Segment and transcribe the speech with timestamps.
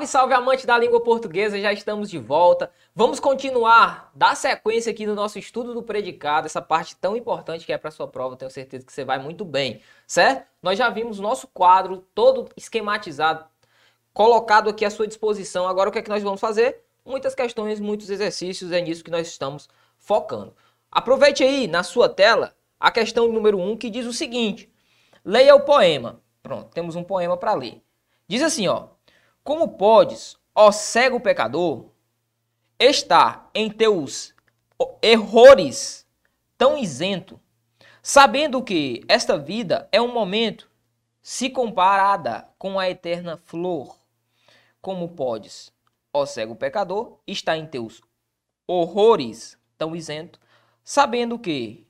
[0.00, 2.70] Salve, salve amante da língua portuguesa, já estamos de volta.
[2.94, 7.72] Vamos continuar, dar sequência aqui no nosso estudo do predicado, essa parte tão importante que
[7.72, 10.46] é para sua prova, tenho certeza que você vai muito bem, certo?
[10.62, 13.44] Nós já vimos nosso quadro todo esquematizado,
[14.12, 15.66] colocado aqui à sua disposição.
[15.66, 16.82] Agora o que é que nós vamos fazer?
[17.04, 20.54] Muitas questões, muitos exercícios, é nisso que nós estamos focando.
[20.90, 24.72] Aproveite aí na sua tela a questão número 1 um, que diz o seguinte:
[25.24, 26.20] leia o poema.
[26.42, 27.82] Pronto, temos um poema para ler.
[28.26, 28.88] Diz assim, ó:
[29.42, 31.86] como podes, ó cego pecador,
[32.78, 34.34] estar em teus
[35.02, 36.06] errores
[36.56, 37.40] tão isento,
[38.02, 40.70] sabendo que esta vida é um momento,
[41.22, 43.98] se comparada com a eterna flor?
[44.80, 45.72] Como podes,
[46.12, 48.00] ó cego pecador, estar em teus
[48.66, 50.40] horrores tão isento,
[50.82, 51.86] sabendo que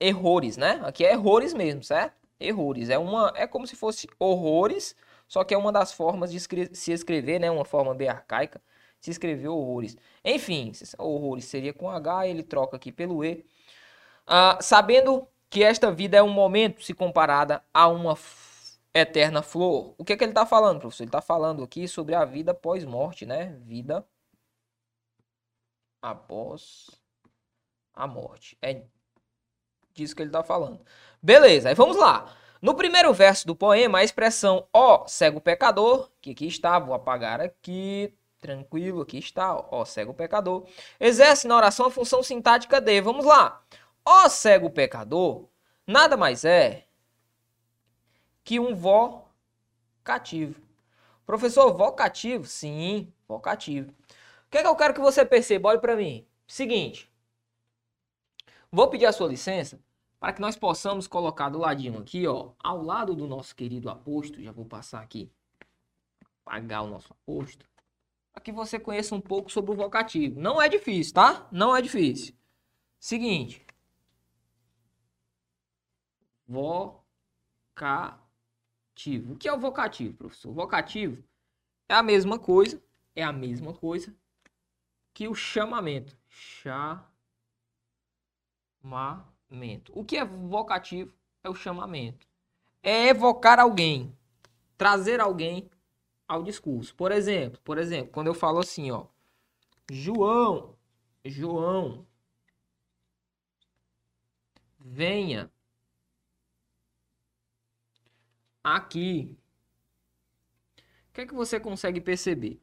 [0.00, 0.80] errores, né?
[0.84, 2.14] Aqui é errores mesmo, certo?
[2.38, 4.96] Errores é uma é como se fosse horrores
[5.34, 7.50] só que é uma das formas de se escrever, né?
[7.50, 8.62] Uma forma bem arcaica.
[9.00, 9.96] Se escrever horrores.
[10.24, 13.44] Enfim, horrores seria com H, ele troca aqui pelo E.
[14.24, 18.16] Ah, sabendo que esta vida é um momento se comparada a uma
[18.94, 19.96] eterna flor.
[19.98, 21.02] O que, é que ele está falando, professor?
[21.02, 23.58] Ele está falando aqui sobre a vida pós-morte, né?
[23.62, 24.06] Vida
[26.00, 26.90] após
[27.92, 28.56] a morte.
[28.62, 28.84] É
[29.94, 30.80] disso que ele está falando.
[31.20, 32.32] Beleza, aí vamos lá.
[32.64, 37.38] No primeiro verso do poema, a expressão ó cego pecador, que aqui está, vou apagar
[37.38, 40.66] aqui, tranquilo, aqui está, ó cego pecador,
[40.98, 43.62] exerce na oração a função sintática de, vamos lá,
[44.02, 45.46] ó cego pecador,
[45.86, 46.86] nada mais é
[48.42, 50.58] que um vocativo.
[51.26, 52.46] Professor, vocativo?
[52.46, 53.90] Sim, vocativo.
[53.90, 55.68] O que, é que eu quero que você perceba?
[55.68, 56.26] Olhe para mim.
[56.46, 57.12] Seguinte,
[58.72, 59.83] vou pedir a sua licença
[60.24, 64.40] para que nós possamos colocar do ladinho aqui, ó, ao lado do nosso querido aposto,
[64.40, 65.30] já vou passar aqui,
[66.42, 67.68] pagar o nosso aposto,
[68.32, 70.40] para que você conheça um pouco sobre o vocativo.
[70.40, 71.46] Não é difícil, tá?
[71.52, 72.34] Não é difícil.
[72.98, 73.66] Seguinte.
[76.48, 78.14] Vocativo.
[79.34, 80.48] O que é o vocativo, professor?
[80.48, 81.22] O vocativo
[81.86, 82.82] é a mesma coisa,
[83.14, 84.16] é a mesma coisa
[85.12, 86.16] que o chamamento.
[86.30, 87.12] Chamamento
[89.54, 89.92] chamamento.
[89.94, 91.14] O que é vocativo?
[91.42, 92.26] É o chamamento.
[92.82, 94.14] É evocar alguém,
[94.76, 95.70] trazer alguém
[96.26, 96.94] ao discurso.
[96.94, 99.06] Por exemplo, por exemplo, quando eu falo assim, ó,
[99.90, 100.76] João,
[101.24, 102.06] João,
[104.78, 105.50] venha
[108.62, 109.36] aqui.
[111.08, 112.60] O que é que você consegue perceber?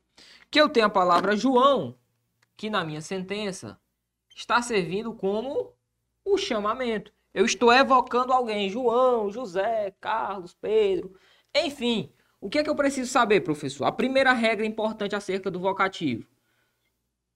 [0.52, 1.98] Que eu tenho a palavra João,
[2.58, 3.80] que na minha sentença
[4.36, 5.74] está servindo como
[6.26, 7.14] o chamamento.
[7.34, 11.16] Eu estou evocando alguém, João, José, Carlos, Pedro,
[11.56, 12.12] enfim.
[12.40, 13.86] O que é que eu preciso saber, professor?
[13.86, 16.28] A primeira regra importante acerca do vocativo.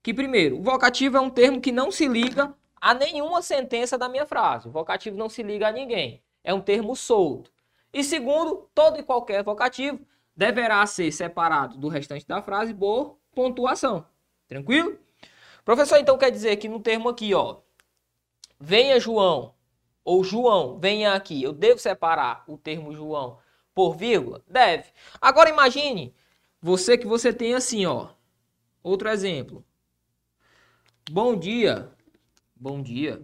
[0.01, 4.09] Que primeiro, o vocativo é um termo que não se liga a nenhuma sentença da
[4.09, 4.67] minha frase.
[4.67, 6.21] O vocativo não se liga a ninguém.
[6.43, 7.51] É um termo solto.
[7.93, 9.99] E segundo, todo e qualquer vocativo
[10.35, 14.05] deverá ser separado do restante da frase por pontuação.
[14.47, 14.99] Tranquilo?
[15.63, 17.61] Professor, então quer dizer que no termo aqui, ó,
[18.65, 19.53] venha João,
[20.03, 21.41] ou João, venha aqui.
[21.41, 23.37] Eu devo separar o termo João
[23.75, 24.43] por vírgula?
[24.47, 24.89] Deve.
[25.21, 26.15] Agora imagine
[26.59, 28.09] você que você tem assim, ó.
[28.81, 29.63] Outro exemplo.
[31.09, 31.91] Bom dia.
[32.55, 33.23] Bom dia.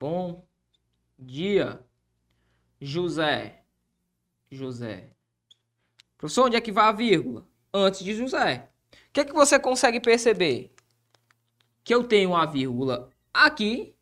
[0.00, 0.44] Bom
[1.16, 1.80] dia.
[2.80, 3.62] José.
[4.50, 5.10] José.
[6.18, 7.46] Professor, onde é que vai a vírgula?
[7.72, 8.68] Antes de José.
[8.92, 10.72] O que é que você consegue perceber?
[11.84, 13.92] Que eu tenho a vírgula Aqui,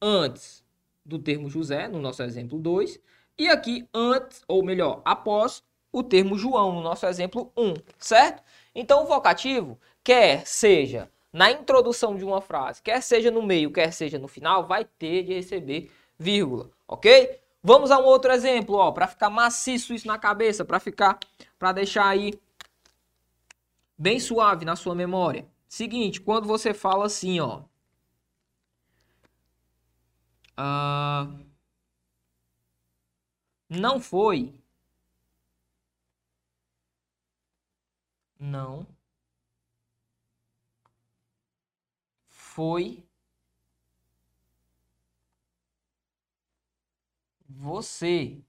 [0.00, 0.64] antes
[1.04, 3.00] do termo José, no nosso exemplo 2,
[3.36, 8.40] e aqui antes, ou melhor, após o termo João, no nosso exemplo 1, um, certo?
[8.72, 13.92] Então, o vocativo, quer seja na introdução de uma frase, quer seja no meio, quer
[13.92, 17.40] seja no final, vai ter de receber vírgula, ok?
[17.60, 21.18] Vamos a um outro exemplo, ó, para ficar maciço isso na cabeça, para ficar,
[21.58, 22.38] para deixar aí
[23.98, 25.44] bem suave na sua memória.
[25.68, 27.62] Seguinte, quando você fala assim, ó,
[30.58, 31.38] Uh,
[33.70, 34.52] não foi.
[38.40, 38.86] Não.
[42.30, 43.04] Foi.
[47.50, 48.42] Você,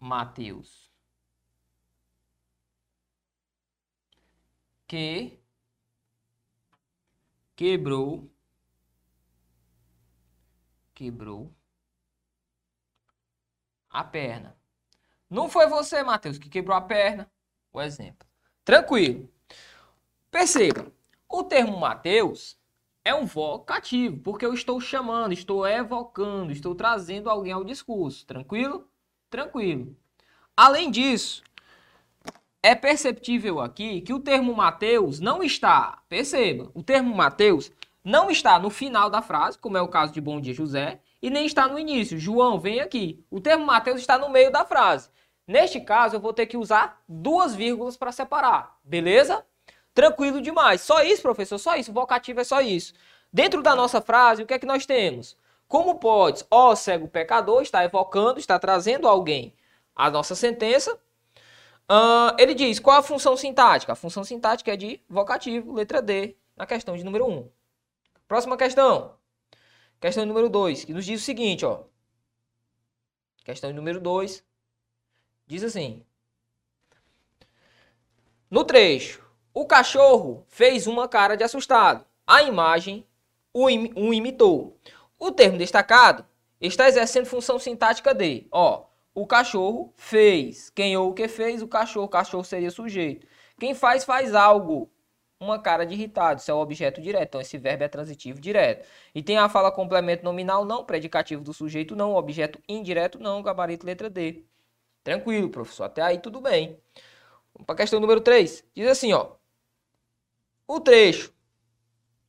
[0.00, 0.90] Mateus,
[4.88, 5.38] que
[7.56, 8.30] quebrou
[10.96, 11.54] quebrou
[13.90, 14.56] a perna.
[15.28, 17.30] Não foi você, Matheus, que quebrou a perna.
[17.70, 18.26] O exemplo.
[18.64, 19.30] Tranquilo.
[20.30, 20.90] Perceba,
[21.28, 22.58] o termo Mateus
[23.04, 28.26] é um vocativo, porque eu estou chamando, estou evocando, estou trazendo alguém ao discurso.
[28.26, 28.88] Tranquilo?
[29.28, 29.94] Tranquilo.
[30.56, 31.42] Além disso,
[32.62, 37.70] é perceptível aqui que o termo Mateus não está, perceba, o termo Mateus
[38.06, 41.28] não está no final da frase, como é o caso de Bom Dia José, e
[41.28, 42.16] nem está no início.
[42.16, 43.26] João, vem aqui.
[43.28, 45.10] O termo Mateus está no meio da frase.
[45.44, 49.44] Neste caso, eu vou ter que usar duas vírgulas para separar, beleza?
[49.92, 50.82] Tranquilo demais.
[50.82, 51.58] Só isso, professor?
[51.58, 51.90] Só isso.
[51.90, 52.94] O vocativo é só isso.
[53.32, 55.36] Dentro da nossa frase, o que é que nós temos?
[55.66, 59.52] Como podes, ó cego pecador, está evocando, está trazendo alguém
[59.96, 60.94] a nossa sentença.
[61.90, 63.94] Uh, ele diz, qual a função sintática?
[63.94, 67.55] A função sintática é de vocativo, letra D, na questão de número 1.
[68.28, 69.16] Próxima questão.
[70.00, 71.84] Questão número 2, que nos diz o seguinte, ó.
[73.44, 74.44] Questão número 2.
[75.46, 76.04] Diz assim.
[78.50, 79.24] No trecho,
[79.54, 82.04] o cachorro fez uma cara de assustado.
[82.26, 83.06] A imagem
[83.52, 84.78] o, im o imitou.
[85.18, 86.26] O termo destacado
[86.60, 90.68] está exercendo função sintática de, ó, o cachorro fez.
[90.68, 91.62] Quem ou o que fez?
[91.62, 92.04] O cachorro.
[92.04, 93.26] O cachorro seria sujeito.
[93.58, 94.90] Quem faz, faz algo.
[95.38, 96.40] Uma cara de irritado.
[96.40, 97.28] Isso é o objeto direto.
[97.28, 98.86] Então, esse verbo é transitivo direto.
[99.14, 100.84] E tem a fala complemento nominal, não.
[100.84, 102.14] Predicativo do sujeito, não.
[102.14, 103.42] Objeto indireto, não.
[103.42, 104.44] Gabarito, letra D.
[105.04, 105.84] Tranquilo, professor.
[105.84, 106.80] Até aí, tudo bem.
[107.54, 108.64] Vamos para a questão número 3.
[108.74, 109.32] Diz assim, ó.
[110.66, 111.32] O trecho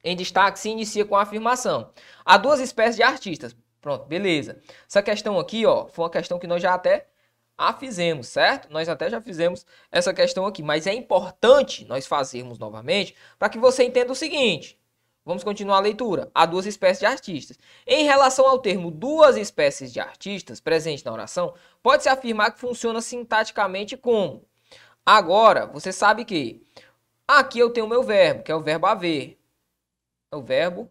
[0.04, 1.92] em destaque se inicia com a afirmação.
[2.24, 3.56] Há duas espécies de artistas.
[3.82, 4.62] Pronto, beleza.
[4.88, 7.08] Essa questão aqui, ó, foi uma questão que nós já até
[7.58, 8.72] a fizemos, certo?
[8.72, 13.58] Nós até já fizemos essa questão aqui, mas é importante nós fazermos novamente para que
[13.58, 14.80] você entenda o seguinte.
[15.26, 16.32] Vamos continuar a leitura.
[16.34, 17.60] Há duas espécies de artistas.
[17.86, 23.02] Em relação ao termo duas espécies de artistas presente na oração, pode-se afirmar que funciona
[23.02, 24.46] sintaticamente como.
[25.06, 26.62] Agora, você sabe que
[27.28, 29.38] Aqui eu tenho o meu verbo, que é o verbo haver.
[30.32, 30.90] É o verbo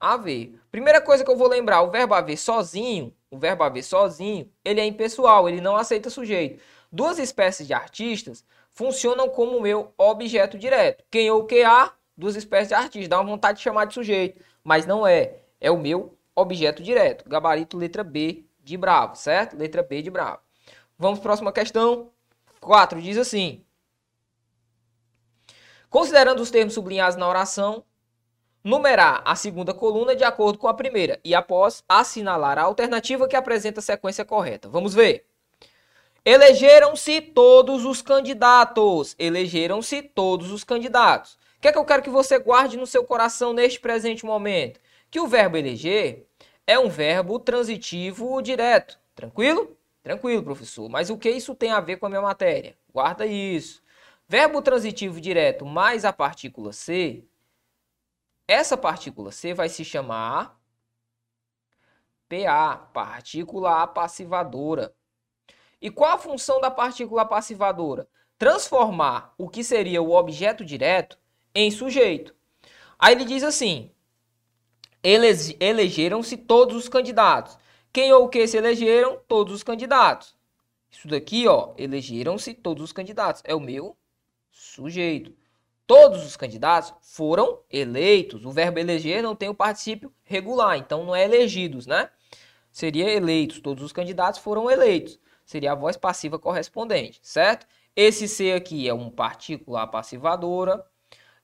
[0.00, 0.60] haver.
[0.70, 4.80] Primeira coisa que eu vou lembrar, o verbo haver sozinho, o verbo haver sozinho, ele
[4.80, 6.62] é impessoal, ele não aceita sujeito.
[6.90, 11.04] Duas espécies de artistas funcionam como meu objeto direto.
[11.10, 13.08] Quem ou que há, duas espécies de artistas.
[13.08, 15.36] Dá uma vontade de chamar de sujeito, mas não é.
[15.60, 17.28] É o meu objeto direto.
[17.28, 19.56] Gabarito letra B de bravo, certo?
[19.56, 20.40] Letra B de bravo.
[20.98, 22.10] Vamos para a próxima questão.
[22.60, 23.64] 4 diz assim:
[25.88, 27.84] Considerando os termos sublinhados na oração,
[28.62, 33.36] numerar a segunda coluna de acordo com a primeira e após assinalar a alternativa que
[33.36, 34.68] apresenta a sequência correta.
[34.68, 35.24] Vamos ver.
[36.24, 39.16] Elegeram-se todos os candidatos.
[39.18, 41.38] Elegeram-se todos os candidatos.
[41.56, 44.80] O que é que eu quero que você guarde no seu coração neste presente momento?
[45.10, 46.26] Que o verbo eleger
[46.66, 48.98] é um verbo transitivo direto.
[49.14, 49.76] Tranquilo?
[50.02, 50.88] Tranquilo, professor.
[50.88, 52.76] Mas o que isso tem a ver com a minha matéria?
[52.92, 53.82] Guarda isso.
[54.28, 57.24] Verbo transitivo direto mais a partícula C,
[58.50, 60.60] essa partícula C vai se chamar
[62.28, 64.92] PA, partícula passivadora.
[65.80, 68.08] E qual a função da partícula passivadora?
[68.36, 71.16] Transformar o que seria o objeto direto
[71.54, 72.34] em sujeito.
[72.98, 73.92] Aí ele diz assim:
[75.00, 77.56] elegeram-se todos os candidatos.
[77.92, 79.20] Quem ou o que se elegeram?
[79.28, 80.36] Todos os candidatos.
[80.90, 83.42] Isso daqui, ó, elegeram-se todos os candidatos.
[83.44, 83.96] É o meu
[84.50, 85.39] sujeito.
[85.90, 88.44] Todos os candidatos foram eleitos.
[88.44, 92.08] O verbo eleger não tem o particípio regular, então não é elegidos, né?
[92.70, 93.58] Seria eleitos.
[93.58, 95.18] Todos os candidatos foram eleitos.
[95.44, 97.66] Seria a voz passiva correspondente, certo?
[97.96, 100.86] Esse C aqui é um particular passivadora.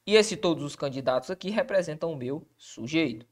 [0.07, 3.27] E esse todos os candidatos aqui representam o meu sujeito.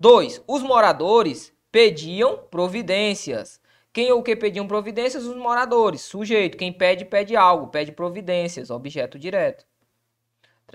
[0.00, 0.42] 2.
[0.48, 3.60] Os moradores pediam providências.
[3.92, 5.26] Quem ou o que pediam providências?
[5.26, 6.00] Os moradores.
[6.00, 6.56] Sujeito.
[6.56, 7.66] Quem pede, pede algo.
[7.66, 8.70] Pede providências.
[8.70, 9.66] Objeto direto.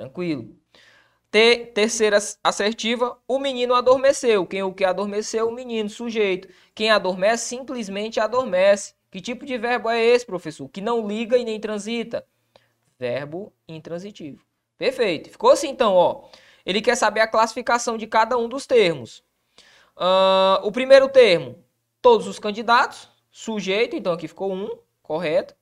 [0.01, 0.55] Tranquilo.
[1.29, 4.47] T, terceira assertiva, o menino adormeceu.
[4.47, 5.47] Quem o que adormeceu?
[5.47, 6.49] O menino, sujeito.
[6.73, 8.95] Quem adormece, simplesmente adormece.
[9.11, 10.67] Que tipo de verbo é esse, professor?
[10.69, 12.25] Que não liga e nem transita.
[12.97, 14.43] Verbo intransitivo.
[14.75, 15.29] Perfeito.
[15.29, 16.27] Ficou assim então, ó.
[16.65, 19.23] Ele quer saber a classificação de cada um dos termos.
[19.95, 21.63] Uh, o primeiro termo,
[22.01, 24.67] todos os candidatos sujeito, então aqui ficou um,
[25.03, 25.55] correto.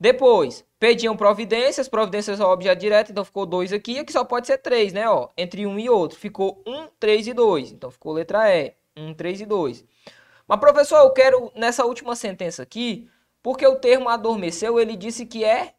[0.00, 4.58] Depois, pediam providências, providências ao objeto direto, então ficou dois aqui, aqui só pode ser
[4.58, 6.18] três, né, ó, entre um e outro.
[6.18, 9.84] Ficou um, três e dois, então ficou letra E, um, três e dois.
[10.46, 13.08] Mas, professor, eu quero, nessa última sentença aqui,
[13.42, 15.74] porque o termo adormeceu, ele disse que é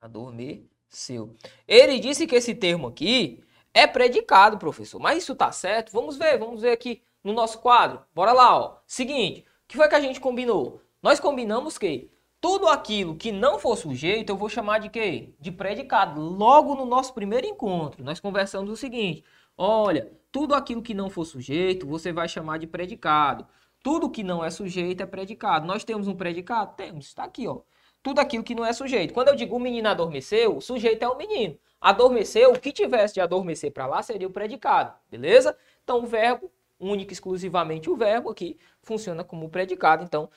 [0.00, 1.34] adormeceu.
[1.66, 3.42] Ele disse que esse termo aqui
[3.74, 5.00] é predicado, professor.
[5.00, 5.92] Mas isso tá certo?
[5.92, 8.04] Vamos ver, vamos ver aqui no nosso quadro.
[8.14, 8.76] Bora lá, ó.
[8.86, 10.80] Seguinte, que foi que a gente combinou?
[11.02, 15.30] Nós combinamos que tudo aquilo que não for sujeito, eu vou chamar de quê?
[15.40, 16.20] De predicado.
[16.20, 19.24] Logo no nosso primeiro encontro, nós conversamos o seguinte:
[19.56, 23.46] olha, tudo aquilo que não for sujeito, você vai chamar de predicado.
[23.82, 25.66] Tudo que não é sujeito é predicado.
[25.66, 26.74] Nós temos um predicado?
[26.76, 27.60] Temos, está aqui, ó.
[28.02, 29.12] Tudo aquilo que não é sujeito.
[29.14, 31.58] Quando eu digo o menino adormeceu, o sujeito é o menino.
[31.80, 35.56] Adormeceu, o que tivesse de adormecer para lá seria o predicado, beleza?
[35.84, 40.04] Então o verbo, único exclusivamente o verbo aqui, funciona como predicado.
[40.04, 40.28] Então,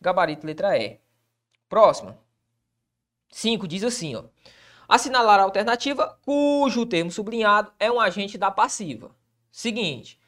[0.00, 1.00] gabarito letra E.
[1.68, 2.18] Próxima.
[3.30, 4.24] 5 diz assim, ó.
[4.88, 9.14] Assinalar a alternativa cujo termo sublinhado é um agente da passiva.
[9.52, 10.18] Seguinte.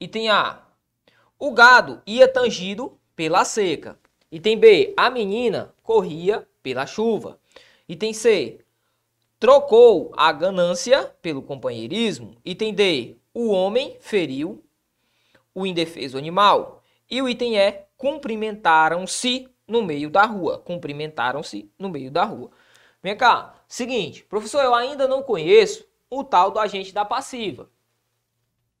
[0.00, 0.62] Item A.
[1.38, 3.98] O gado ia tangido pela seca.
[4.32, 4.94] Item B.
[4.96, 7.38] A menina corria pela chuva.
[7.86, 8.64] Item C.
[9.38, 12.36] Trocou a ganância pelo companheirismo.
[12.44, 13.16] Item D.
[13.34, 14.64] O homem feriu
[15.54, 16.82] o indefeso animal.
[17.10, 17.84] E o item E.
[17.98, 20.58] Cumprimentaram-se no meio da rua.
[20.58, 22.50] Cumprimentaram-se no meio da rua.
[23.02, 27.70] Vem cá, seguinte, professor, eu ainda não conheço o tal do agente da passiva.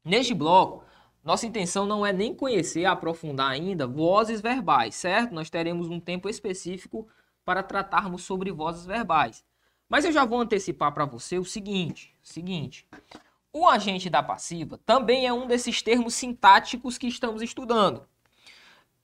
[0.04, 0.84] Neste bloco,
[1.22, 5.32] nossa intenção não é nem conhecer, aprofundar ainda vozes verbais, certo?
[5.32, 7.06] Nós teremos um tempo específico
[7.44, 9.44] para tratarmos sobre vozes verbais.
[9.88, 12.86] Mas eu já vou antecipar para você o seguinte, seguinte.
[13.52, 18.06] O agente da passiva também é um desses termos sintáticos que estamos estudando.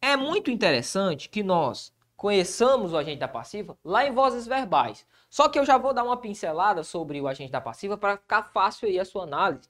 [0.01, 5.07] É muito interessante que nós conheçamos o agente da passiva lá em vozes verbais.
[5.29, 8.45] Só que eu já vou dar uma pincelada sobre o agente da passiva para ficar
[8.45, 9.69] fácil aí a sua análise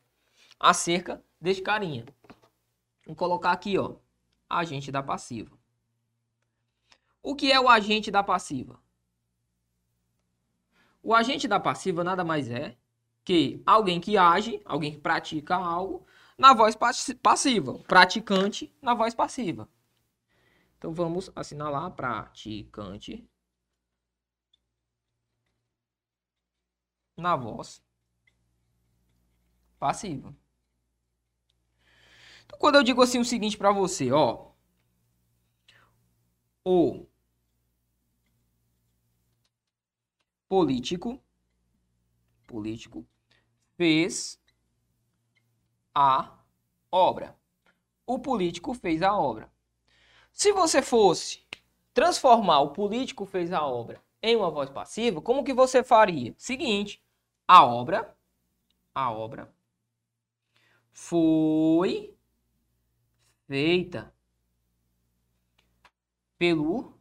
[0.58, 2.04] acerca deste carinha.
[3.06, 3.96] Vou colocar aqui, ó,
[4.48, 5.56] agente da passiva.
[7.22, 8.78] O que é o agente da passiva?
[11.02, 12.76] O agente da passiva nada mais é
[13.24, 16.06] que alguém que age, alguém que pratica algo
[16.38, 16.76] na voz
[17.22, 19.68] passiva, praticante na voz passiva.
[20.78, 23.28] Então vamos assinalar praticante
[27.16, 27.82] na voz
[29.78, 30.34] passiva.
[32.44, 34.50] Então, quando eu digo assim o seguinte para você, ó,
[36.64, 37.06] o
[40.48, 41.22] político
[42.46, 43.06] político
[43.76, 44.40] fez
[45.94, 46.38] a
[46.90, 47.36] obra.
[48.06, 49.50] O político fez a obra.
[50.36, 51.42] Se você fosse
[51.94, 56.34] transformar o político fez a obra em uma voz passiva, como que você faria?
[56.36, 57.02] Seguinte,
[57.48, 58.14] a obra,
[58.94, 59.50] a obra
[60.92, 62.14] foi
[63.46, 64.14] feita
[66.36, 66.92] pelo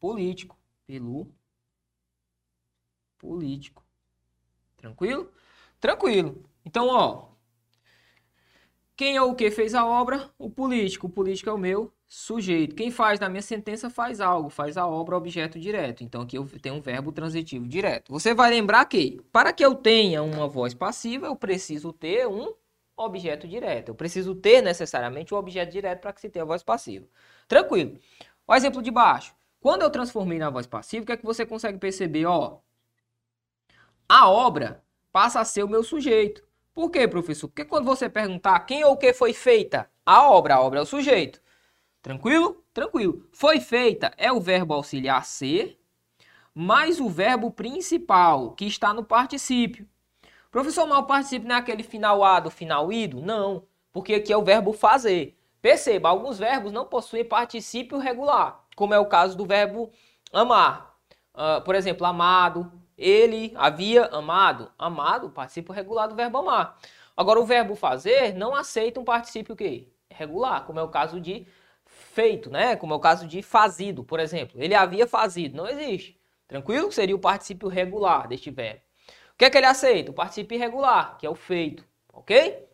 [0.00, 0.58] político,
[0.88, 1.32] pelo
[3.16, 3.86] político.
[4.76, 5.32] Tranquilo?
[5.78, 6.44] Tranquilo.
[6.64, 7.28] Então, ó,
[8.96, 10.34] quem é o que fez a obra?
[10.36, 11.06] O político.
[11.06, 12.76] O político é o meu Sujeito.
[12.76, 16.04] Quem faz na minha sentença faz algo, faz a obra objeto direto.
[16.04, 18.12] Então aqui eu tenho um verbo transitivo direto.
[18.12, 22.54] Você vai lembrar que para que eu tenha uma voz passiva, eu preciso ter um
[22.96, 23.88] objeto direto.
[23.88, 27.06] Eu preciso ter necessariamente o um objeto direto para que se tenha a voz passiva.
[27.48, 27.98] Tranquilo.
[28.46, 29.34] O exemplo de baixo.
[29.60, 32.24] Quando eu transformei na voz passiva, o que é que você consegue perceber?
[32.26, 32.60] Ó,
[34.08, 36.46] a obra passa a ser o meu sujeito.
[36.72, 37.48] Por quê, professor?
[37.48, 40.82] Porque quando você perguntar quem ou o que foi feita, a obra, a obra é
[40.82, 41.40] o sujeito.
[42.06, 42.64] Tranquilo?
[42.72, 43.26] Tranquilo.
[43.32, 45.76] Foi feita é o verbo auxiliar ser,
[46.54, 49.88] mais o verbo principal, que está no particípio.
[50.48, 53.20] Professor, mas o particípio não é aquele final A do final ido?
[53.20, 55.36] Não, porque aqui é o verbo fazer.
[55.60, 59.90] Perceba, alguns verbos não possuem particípio regular, como é o caso do verbo
[60.32, 60.96] amar.
[61.34, 64.70] Uh, por exemplo, amado, ele havia amado.
[64.78, 66.78] Amado, particípio regular do verbo amar.
[67.16, 69.88] Agora, o verbo fazer não aceita um particípio o quê?
[70.16, 71.46] regular, como é o caso de
[71.86, 72.76] feito, né?
[72.76, 74.60] Como é o caso de fazido, por exemplo.
[74.62, 76.18] Ele havia fazido, não existe.
[76.48, 76.92] Tranquilo?
[76.92, 78.80] Seria o particípio regular deste verbo.
[79.34, 80.10] O que é que ele aceita?
[80.10, 82.66] O particípio irregular, que é o feito, ok?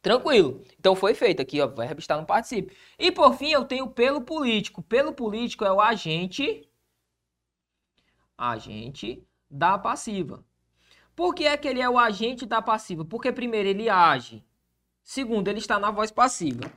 [0.00, 0.64] Tranquilo.
[0.78, 2.74] Então foi feito aqui, ó, o verbo está no particípio.
[2.98, 4.82] E por fim eu tenho pelo político.
[4.82, 6.66] Pelo político é o agente
[8.36, 10.42] agente da passiva.
[11.14, 13.04] Por que é que ele é o agente da passiva?
[13.04, 14.42] Porque primeiro ele age.
[15.02, 16.72] Segundo, ele está na voz passiva.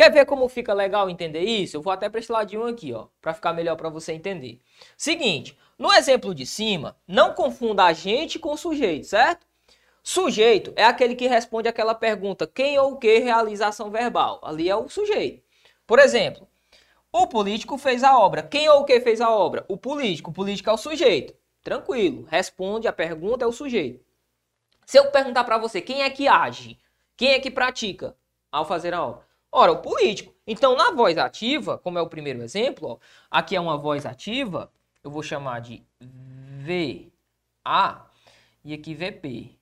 [0.00, 1.76] Quer ver como fica legal entender isso?
[1.76, 4.58] Eu vou até para esse ladinho aqui, ó, para ficar melhor para você entender.
[4.96, 9.46] Seguinte, no exemplo de cima, não confunda agente com sujeito, certo?
[10.02, 14.40] Sujeito é aquele que responde aquela pergunta quem ou o que realiza ação verbal.
[14.42, 15.42] Ali é o sujeito.
[15.86, 16.48] Por exemplo,
[17.12, 18.42] o político fez a obra.
[18.42, 19.66] Quem ou o que fez a obra?
[19.68, 20.30] O político.
[20.30, 21.34] O político é o sujeito.
[21.62, 22.26] Tranquilo.
[22.30, 24.02] Responde a pergunta é o sujeito.
[24.86, 26.78] Se eu perguntar para você quem é que age,
[27.18, 28.16] quem é que pratica
[28.50, 29.29] ao fazer a obra?
[29.52, 30.32] Ora, o político.
[30.46, 32.98] Então, na voz ativa, como é o primeiro exemplo, ó,
[33.30, 37.10] aqui é uma voz ativa, eu vou chamar de VA
[38.64, 39.58] e aqui VP,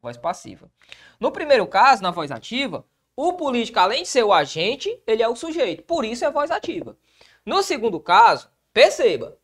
[0.00, 0.70] voz passiva.
[1.18, 2.84] No primeiro caso, na voz ativa,
[3.16, 6.50] o político, além de ser o agente, ele é o sujeito, por isso é voz
[6.50, 6.96] ativa.
[7.44, 9.38] No segundo caso, perceba,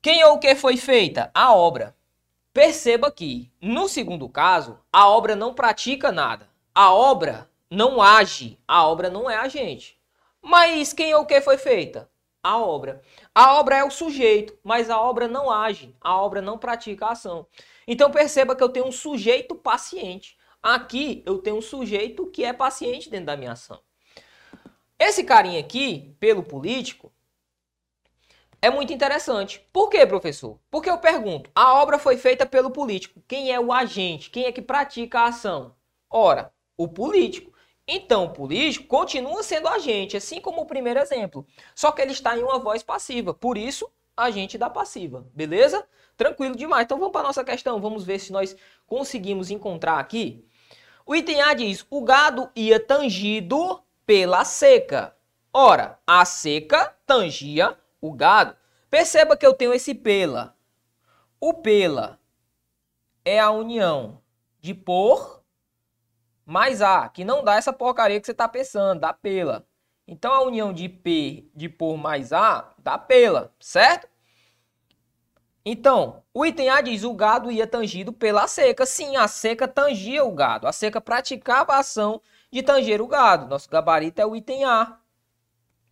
[0.00, 1.30] quem ou o que foi feita?
[1.34, 1.96] A obra.
[2.52, 6.48] Perceba que, no segundo caso, a obra não pratica nada.
[6.74, 8.58] A obra não age.
[8.66, 10.00] A obra não é agente.
[10.40, 12.10] Mas quem ou o que foi feita?
[12.42, 13.02] A obra.
[13.34, 15.94] A obra é o sujeito, mas a obra não age.
[16.00, 17.46] A obra não pratica a ação.
[17.86, 20.38] Então perceba que eu tenho um sujeito paciente.
[20.62, 23.80] Aqui eu tenho um sujeito que é paciente dentro da minha ação.
[24.98, 27.12] Esse carinha aqui, pelo político,
[28.60, 29.64] é muito interessante.
[29.72, 30.58] Por quê, professor?
[30.70, 33.22] Porque eu pergunto, a obra foi feita pelo político.
[33.28, 34.30] Quem é o agente?
[34.30, 35.76] Quem é que pratica a ação?
[36.10, 37.52] Ora, o político.
[37.90, 41.46] Então, o político continua sendo agente, assim como o primeiro exemplo.
[41.74, 43.32] Só que ele está em uma voz passiva.
[43.32, 45.26] Por isso, agente da passiva.
[45.34, 45.88] Beleza?
[46.14, 46.84] Tranquilo demais.
[46.84, 47.80] Então, vamos para a nossa questão.
[47.80, 48.54] Vamos ver se nós
[48.86, 50.44] conseguimos encontrar aqui.
[51.06, 55.16] O item A diz, o gado ia tangido pela seca.
[55.50, 58.54] Ora, a seca tangia o gado,
[58.90, 60.54] perceba que eu tenho esse pela.
[61.40, 62.20] O pela
[63.24, 64.20] é a união
[64.60, 65.37] de por
[66.48, 69.66] mais a, que não dá essa porcaria que você está pensando, dá pela.
[70.06, 74.08] Então a união de p de por mais a dá pela, certo?
[75.62, 78.86] Então, o item A diz o gado ia tangido pela seca.
[78.86, 80.66] Sim, a seca tangia o gado.
[80.66, 83.46] A seca praticava a ação de tanger o gado.
[83.46, 84.98] Nosso gabarito é o item A.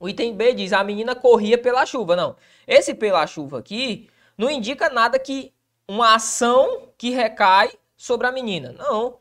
[0.00, 2.16] O item B diz a menina corria pela chuva.
[2.16, 2.36] Não,
[2.66, 4.08] esse pela chuva aqui
[4.38, 5.52] não indica nada que
[5.86, 8.72] uma ação que recai sobre a menina.
[8.72, 9.18] Não.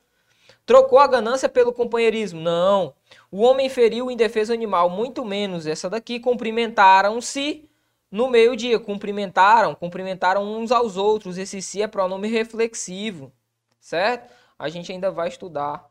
[0.65, 2.41] Trocou a ganância pelo companheirismo.
[2.41, 2.95] Não.
[3.31, 4.89] O homem feriu o indefeso animal.
[4.89, 5.67] Muito menos.
[5.67, 7.69] Essa daqui cumprimentaram-se
[8.09, 8.79] no meio-dia.
[8.79, 11.37] Cumprimentaram, cumprimentaram uns aos outros.
[11.37, 13.31] Esse si é pronome reflexivo.
[13.79, 14.33] Certo?
[14.57, 15.87] A gente ainda vai estudar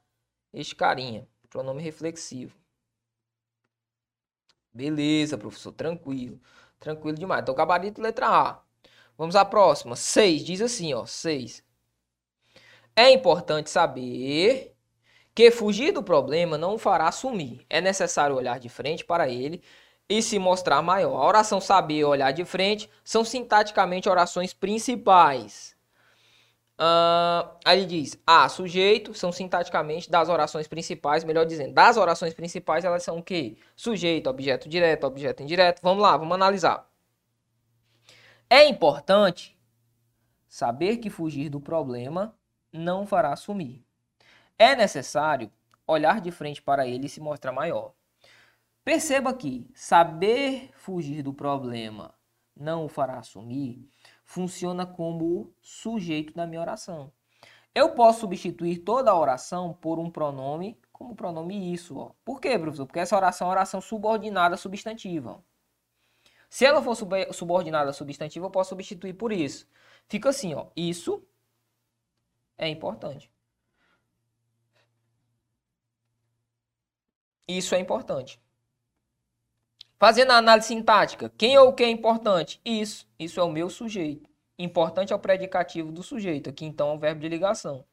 [0.52, 1.28] este carinha.
[1.48, 2.56] Pronome reflexivo.
[4.72, 6.40] Beleza, professor, tranquilo.
[6.80, 7.42] Tranquilo demais.
[7.42, 8.60] Então, gabarito letra A.
[9.16, 9.94] Vamos à próxima.
[9.94, 10.44] 6.
[10.44, 11.06] Diz assim, ó.
[11.06, 11.62] 6.
[12.96, 14.74] É importante saber
[15.34, 17.66] que fugir do problema não o fará sumir.
[17.68, 19.62] É necessário olhar de frente para ele
[20.08, 21.16] e se mostrar maior.
[21.20, 25.74] A oração saber e olhar de frente são sintaticamente orações principais.
[26.78, 32.34] Uh, aí ele diz, A, sujeito, são sintaticamente das orações principais, melhor dizendo, das orações
[32.34, 33.56] principais elas são o quê?
[33.76, 35.80] Sujeito, objeto direto, objeto indireto.
[35.82, 36.88] Vamos lá, vamos analisar.
[38.50, 39.56] É importante
[40.48, 42.34] saber que fugir do problema
[42.74, 43.84] não fará sumir.
[44.58, 45.50] É necessário
[45.86, 47.94] olhar de frente para ele e se mostrar maior.
[48.84, 52.14] Perceba que saber fugir do problema
[52.54, 53.88] não o fará sumir
[54.24, 57.12] funciona como sujeito da minha oração.
[57.74, 61.96] Eu posso substituir toda a oração por um pronome como pronome isso.
[61.98, 62.12] Ó.
[62.24, 62.86] Por quê, professor?
[62.86, 65.42] Porque essa oração é uma oração subordinada substantiva.
[66.48, 66.94] Se ela for
[67.32, 69.66] subordinada substantiva, eu posso substituir por isso.
[70.08, 70.68] Fica assim, ó.
[70.76, 71.26] Isso
[72.58, 73.30] é importante.
[77.46, 78.40] Isso é importante.
[79.98, 82.60] Fazendo a análise sintática, quem ou o que é importante?
[82.64, 83.06] Isso.
[83.18, 84.28] Isso é o meu sujeito.
[84.58, 86.50] Importante é o predicativo do sujeito.
[86.50, 87.84] Aqui então é o verbo de ligação.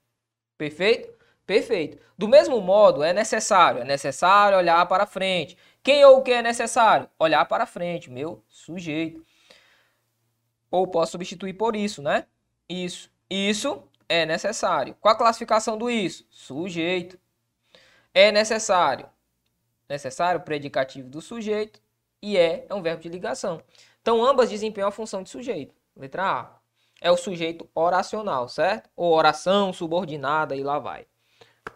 [0.58, 1.14] Perfeito?
[1.46, 1.98] Perfeito.
[2.18, 3.82] Do mesmo modo, é necessário.
[3.82, 5.58] É necessário olhar para frente.
[5.84, 7.10] Quem ou o que é necessário?
[7.20, 8.10] Olhar para frente.
[8.10, 9.26] Meu sujeito.
[10.70, 12.26] Ou posso substituir por isso, né?
[12.70, 13.12] Isso.
[13.30, 14.94] Isso é necessário.
[15.00, 16.26] Qual a classificação do isso?
[16.30, 17.18] Sujeito.
[18.14, 19.10] É necessário.
[19.88, 21.82] Necessário, predicativo do sujeito
[22.22, 23.64] e é é um verbo de ligação.
[24.02, 25.74] Então, ambas desempenham a função de sujeito.
[25.96, 26.60] Letra A.
[27.00, 28.90] É o sujeito oracional, certo?
[28.98, 31.08] Ou oração subordinada e lá vai.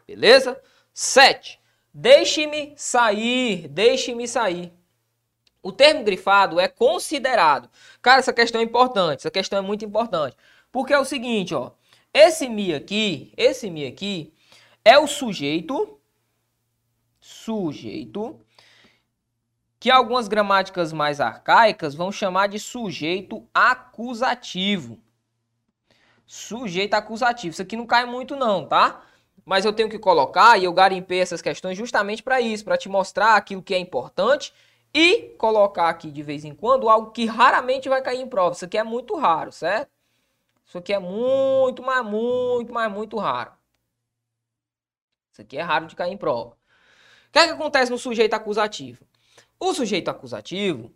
[0.05, 0.61] Beleza?
[0.93, 1.57] 7.
[1.93, 4.73] Deixe-me sair, deixe-me sair.
[5.63, 7.69] O termo grifado é considerado.
[8.01, 10.35] Cara, essa questão é importante, essa questão é muito importante.
[10.69, 11.71] Porque é o seguinte, ó.
[12.17, 14.33] Esse me aqui, esse me aqui
[14.85, 15.99] é o sujeito
[17.19, 18.39] sujeito
[19.77, 24.97] que algumas gramáticas mais arcaicas vão chamar de sujeito acusativo.
[26.25, 27.51] Sujeito acusativo.
[27.51, 29.01] Isso aqui não cai muito não, tá?
[29.43, 32.87] Mas eu tenho que colocar e eu garimpei essas questões justamente para isso, para te
[32.87, 34.53] mostrar aquilo que é importante
[34.93, 38.55] e colocar aqui de vez em quando algo que raramente vai cair em prova.
[38.55, 39.94] Isso aqui é muito raro, certo?
[40.65, 43.53] Isso aqui é muito, mas muito, mas muito raro.
[45.31, 46.57] Isso aqui é raro de cair em prova
[47.35, 49.05] que é que acontece no sujeito acusativo?
[49.59, 50.89] O sujeito acusativo,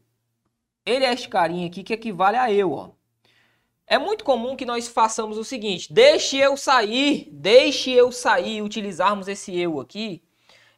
[0.86, 2.92] ele é este carinha aqui que equivale a eu, ó.
[3.86, 9.28] É muito comum que nós façamos o seguinte: deixe eu sair, deixe eu sair, utilizarmos
[9.28, 10.24] esse eu aqui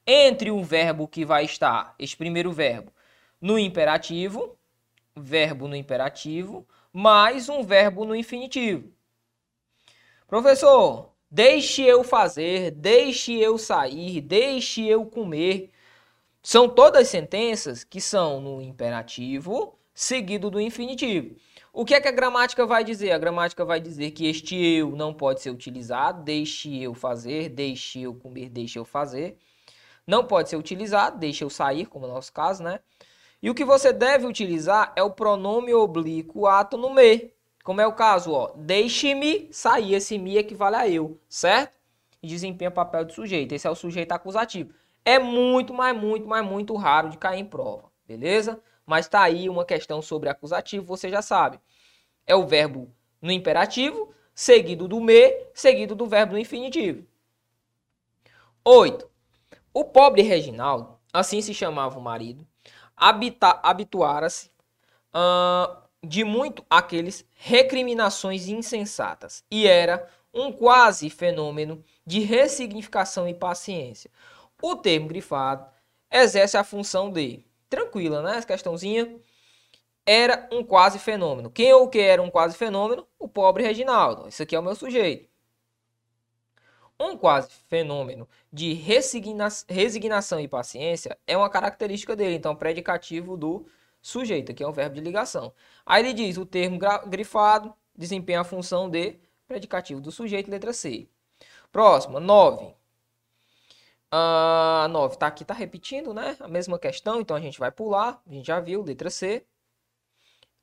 [0.08, 2.92] entre o verbo que vai estar, este primeiro verbo,
[3.40, 4.58] no imperativo,
[5.16, 8.92] verbo no imperativo, mais um verbo no infinitivo.
[10.28, 15.72] Professor, deixe eu fazer, deixe eu sair, deixe eu comer.
[16.44, 21.36] São todas sentenças que são no imperativo seguido do infinitivo.
[21.74, 23.12] O que é que a gramática vai dizer?
[23.12, 28.02] A gramática vai dizer que este eu não pode ser utilizado, deixe eu fazer, deixe
[28.02, 29.38] eu comer, deixe eu fazer.
[30.06, 32.80] Não pode ser utilizado, deixe eu sair, como no nosso caso, né?
[33.42, 37.34] E o que você deve utilizar é o pronome oblíquo ato no me.
[37.64, 41.78] Como é o caso, ó, deixe-me sair, esse me equivale a eu, certo?
[42.22, 43.54] E desempenha o papel de sujeito.
[43.54, 44.74] Esse é o sujeito acusativo.
[45.04, 48.62] É muito, mas muito, mas muito raro de cair em prova, beleza?
[48.86, 51.60] Mas tá aí uma questão sobre acusativo, você já sabe.
[52.26, 57.06] É o verbo no imperativo, seguido do me, seguido do verbo no infinitivo.
[58.64, 59.10] 8.
[59.74, 62.46] O pobre Reginaldo, assim se chamava o marido,
[63.02, 64.52] habituara-se
[65.14, 74.10] uh, de muito aqueles recriminações insensatas e era um quase fenômeno de ressignificação e paciência.
[74.62, 75.66] O termo grifado
[76.12, 78.38] exerce a função de tranquila, né?
[78.38, 79.20] Essa questãozinha
[80.06, 81.50] era um quase fenômeno.
[81.50, 83.08] Quem ou que era um quase fenômeno?
[83.18, 84.28] O pobre Reginaldo.
[84.28, 85.31] Esse aqui é o meu sujeito.
[87.02, 93.66] Um quase fenômeno de resigna resignação e paciência é uma característica dele, então predicativo do
[94.00, 95.52] sujeito, que é um verbo de ligação.
[95.84, 101.08] Aí ele diz: o termo grifado desempenha a função de predicativo do sujeito, letra C.
[101.72, 102.76] Próxima, 9.
[104.12, 106.38] A uh, 9 tá aqui, tá repetindo, né?
[106.40, 108.22] A mesma questão, então a gente vai pular.
[108.28, 109.44] A gente já viu, letra C.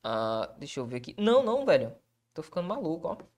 [0.04, 1.14] Uh, deixa eu ver aqui.
[1.18, 1.92] Não, não, velho.
[2.32, 3.37] Tô ficando maluco, ó.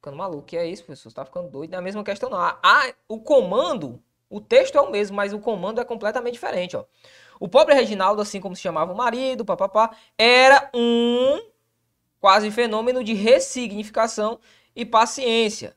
[0.00, 0.44] Ficando maluco.
[0.44, 1.10] Que é isso, professor?
[1.10, 1.74] Você tá ficando doido.
[1.74, 2.38] É a mesma questão, não.
[2.38, 6.84] Ah, o comando, o texto é o mesmo, mas o comando é completamente diferente, ó.
[7.38, 11.42] O pobre Reginaldo, assim como se chamava o marido, papapá, era um
[12.18, 14.38] quase fenômeno de ressignificação
[14.74, 15.76] e paciência.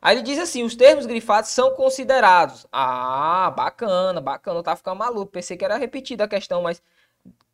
[0.00, 2.66] Aí ele diz assim: os termos grifados são considerados.
[2.72, 4.60] Ah, bacana, bacana.
[4.60, 5.30] Eu tava ficando maluco.
[5.30, 6.82] Pensei que era repetida a questão, mas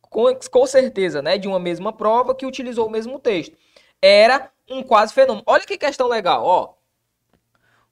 [0.01, 1.37] com, com certeza, né?
[1.37, 3.57] De uma mesma prova que utilizou o mesmo texto.
[4.01, 5.43] Era um quase fenômeno.
[5.45, 6.75] Olha que questão legal, ó.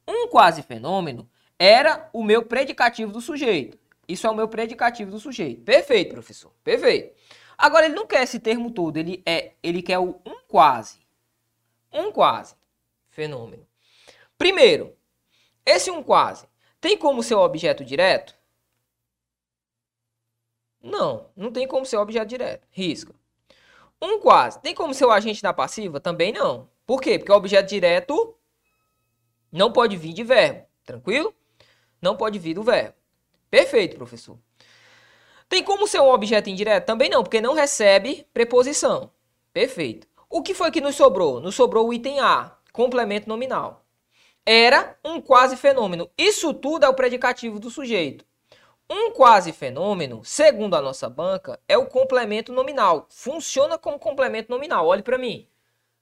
[0.07, 3.77] Um quase fenômeno era o meu predicativo do sujeito.
[4.07, 5.61] Isso é o meu predicativo do sujeito.
[5.63, 6.51] Perfeito, professor.
[6.63, 7.15] Perfeito.
[7.57, 10.99] Agora ele não quer esse termo todo, ele é, ele quer o um quase.
[11.91, 12.55] Um quase
[13.09, 13.65] fenômeno.
[14.37, 14.95] Primeiro,
[15.65, 16.47] esse um quase
[16.81, 18.35] tem como ser objeto direto?
[20.81, 22.67] Não, não tem como ser objeto direto.
[22.69, 23.15] Risca.
[24.03, 25.99] Um quase tem como ser o agente da passiva?
[25.99, 26.69] Também não.
[26.85, 27.17] Por quê?
[27.17, 28.35] Porque o objeto direto
[29.51, 30.65] não pode vir de verbo.
[30.85, 31.33] Tranquilo?
[32.01, 32.95] Não pode vir do verbo.
[33.49, 34.37] Perfeito, professor.
[35.47, 36.85] Tem como ser um objeto indireto?
[36.85, 39.09] Também não, porque não recebe preposição.
[39.53, 40.07] Perfeito.
[40.29, 41.39] O que foi que nos sobrou?
[41.39, 43.83] Nos sobrou o item A, complemento nominal
[44.45, 46.09] era um quase fenômeno.
[46.17, 48.25] Isso tudo é o predicativo do sujeito.
[48.95, 53.07] Um quase fenômeno, segundo a nossa banca, é o complemento nominal.
[53.09, 54.85] Funciona como complemento nominal.
[54.85, 55.47] Olhe para mim.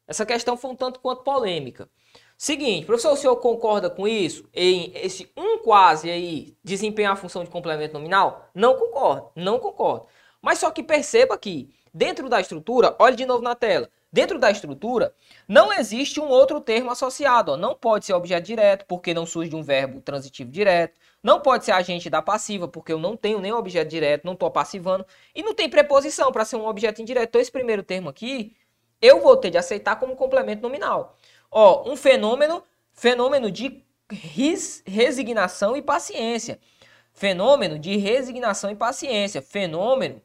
[0.05, 1.89] Essa questão foi um tanto quanto polêmica.
[2.37, 4.43] Seguinte, professor, o senhor concorda com isso?
[4.53, 8.49] Em esse um quase aí desempenhar a função de complemento nominal?
[8.53, 10.07] Não concordo, não concordo.
[10.41, 13.89] Mas só que perceba que dentro da estrutura, olhe de novo na tela.
[14.13, 15.15] Dentro da estrutura,
[15.47, 17.53] não existe um outro termo associado.
[17.53, 17.57] Ó.
[17.57, 20.99] Não pode ser objeto direto, porque não surge de um verbo transitivo direto.
[21.23, 24.51] Não pode ser agente da passiva, porque eu não tenho nem objeto direto, não estou
[24.51, 25.05] passivando.
[25.33, 27.29] E não tem preposição para ser um objeto indireto.
[27.29, 28.53] Então, esse primeiro termo aqui,
[29.01, 31.15] eu vou ter de aceitar como complemento nominal.
[31.49, 36.59] Ó, um fenômeno, fenômeno de res, resignação e paciência.
[37.13, 39.41] Fenômeno de resignação e paciência.
[39.41, 40.21] Fenômeno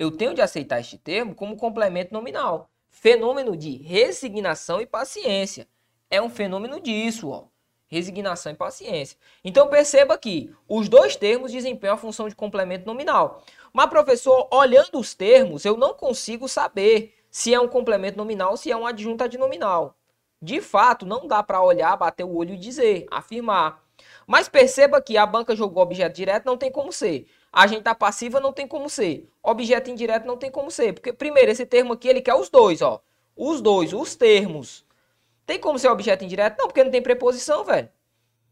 [0.00, 2.70] eu tenho de aceitar este termo como complemento nominal.
[2.88, 5.68] Fenômeno de resignação e paciência.
[6.08, 7.48] É um fenômeno disso, ó.
[7.86, 9.18] Resignação e paciência.
[9.44, 13.44] Então perceba que os dois termos desempenham a função de complemento nominal.
[13.74, 18.56] Mas, professor, olhando os termos, eu não consigo saber se é um complemento nominal ou
[18.56, 19.98] se é um adjunto adnominal.
[20.40, 23.84] De fato, não dá para olhar, bater o olho e dizer, afirmar.
[24.26, 27.26] Mas perceba que a banca jogou objeto direto, não tem como ser.
[27.52, 29.28] Agente da passiva não tem como ser.
[29.42, 30.92] Objeto indireto não tem como ser.
[30.92, 33.02] Porque, primeiro, esse termo aqui, ele quer os dois, ó.
[33.36, 34.84] Os dois, os termos.
[35.46, 36.58] Tem como ser objeto indireto?
[36.58, 37.88] Não, porque não tem preposição, velho.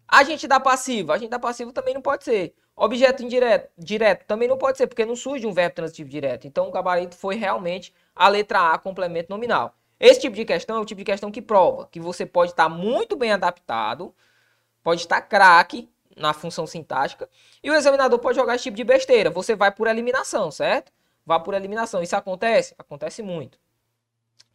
[0.07, 1.15] Agente da passiva.
[1.15, 2.55] Agente da passiva também não pode ser.
[2.81, 6.47] Objeto indireto, direto, também não pode ser, porque não surge um verbo transitivo direto.
[6.47, 9.75] Então o gabarito foi realmente a letra A, complemento nominal.
[9.99, 12.69] Esse tipo de questão é o tipo de questão que prova que você pode estar
[12.69, 14.15] muito bem adaptado,
[14.89, 17.29] pode estar craque na função sintática,
[17.63, 19.29] e o examinador pode jogar esse tipo de besteira.
[19.29, 20.91] Você vai por eliminação, certo?
[21.27, 22.03] Vai por eliminação.
[22.03, 22.75] Isso acontece?
[22.79, 23.61] Acontece muito.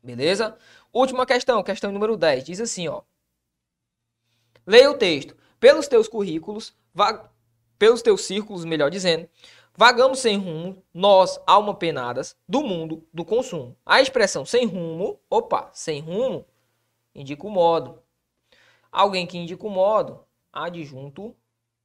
[0.01, 0.57] Beleza?
[0.91, 2.45] Última questão, questão número 10.
[2.45, 3.03] Diz assim, ó.
[4.65, 5.37] Leia o texto.
[5.59, 6.75] Pelos teus currículos,
[7.77, 9.29] pelos teus círculos, melhor dizendo,
[9.75, 13.77] vagamos sem rumo, nós, alma penadas, do mundo do consumo.
[13.85, 16.43] A expressão sem rumo, opa, sem rumo,
[17.13, 18.01] indica o modo.
[18.91, 20.22] Alguém que indica o modo,
[20.53, 21.35] adjunto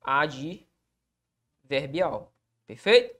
[0.02, 2.32] adverbial.
[2.66, 3.16] Perfeito?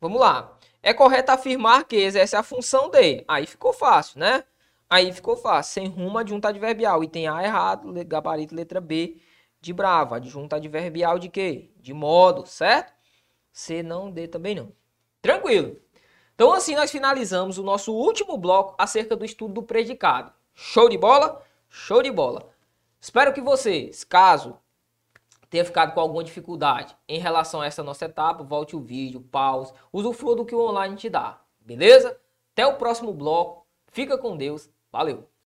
[0.00, 0.56] Vamos lá.
[0.82, 3.24] É correto afirmar que exerce a função de.
[3.26, 4.44] Aí ficou fácil, né?
[4.90, 5.72] Aí ficou fácil.
[5.72, 7.02] Sem rumo, adjunto adverbial.
[7.02, 9.16] E tem A errado, gabarito letra B
[9.60, 10.14] de bravo.
[10.14, 11.70] Adjunto adverbial de quê?
[11.80, 12.92] De modo, certo?
[13.52, 14.72] C não, D também não.
[15.22, 15.80] Tranquilo.
[16.34, 20.32] Então assim nós finalizamos o nosso último bloco acerca do estudo do predicado.
[20.52, 21.40] Show de bola?
[21.68, 22.50] Show de bola.
[23.00, 24.58] Espero que vocês, caso
[25.52, 29.70] tenha ficado com alguma dificuldade em relação a essa nossa etapa, volte o vídeo, pause,
[29.92, 31.42] usufrua do que o online te dá.
[31.60, 32.18] Beleza?
[32.52, 33.66] Até o próximo bloco.
[33.88, 34.70] Fica com Deus.
[34.90, 35.31] Valeu!